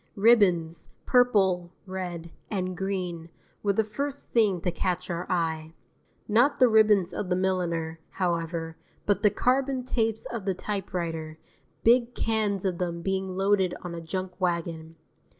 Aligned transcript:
Ribbons, 0.15 0.89
purple, 1.05 1.69
red, 1.85 2.31
and 2.49 2.75
green, 2.75 3.29
were 3.61 3.73
the 3.73 3.83
first 3.83 4.31
thing 4.31 4.59
to 4.61 4.71
catch 4.71 5.11
our 5.11 5.31
eye. 5.31 5.75
Not 6.27 6.57
the 6.57 6.67
ribbons 6.67 7.13
of 7.13 7.29
the 7.29 7.35
milliner, 7.35 7.99
however, 8.09 8.77
but 9.05 9.21
the 9.21 9.29
carbon 9.29 9.83
tapes 9.83 10.25
of 10.25 10.45
the 10.45 10.55
typewriter, 10.55 11.37
big 11.83 12.15
cans 12.15 12.65
of 12.65 12.79
them 12.79 13.03
being 13.03 13.37
loaded 13.37 13.75
on 13.83 13.93
a 13.93 14.01
junk 14.01 14.41
wagon. 14.41 14.95